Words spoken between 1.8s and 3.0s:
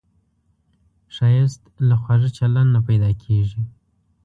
له خواږه چلند نه